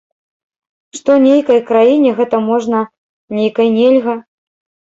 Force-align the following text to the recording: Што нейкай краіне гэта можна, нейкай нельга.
Што 0.99 1.17
нейкай 1.25 1.59
краіне 1.69 2.15
гэта 2.21 2.37
можна, 2.49 2.81
нейкай 3.41 3.67
нельга. 3.79 4.19